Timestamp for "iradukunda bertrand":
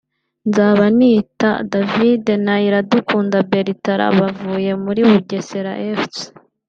2.67-4.13